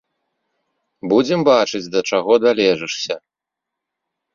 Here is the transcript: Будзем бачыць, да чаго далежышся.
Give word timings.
Будзем 1.11 1.39
бачыць, 1.51 1.85
да 1.99 2.05
чаго 2.13 2.31
далежышся. 2.49 3.15